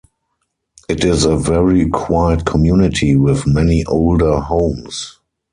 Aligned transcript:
It 0.89 1.03
is 1.05 1.25
a 1.25 1.37
very 1.37 1.87
quiet 1.87 2.43
community 2.47 3.15
with 3.15 3.45
many 3.45 3.85
older 3.85 4.39
homes. 4.39 5.19